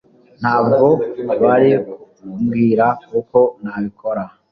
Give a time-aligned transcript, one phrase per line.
[0.41, 0.85] ntabwo
[1.43, 1.71] bari
[2.15, 2.85] kumbwira
[3.19, 4.23] uko nabikora